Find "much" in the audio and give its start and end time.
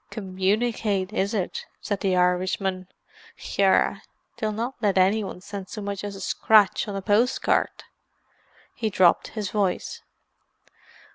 5.79-6.03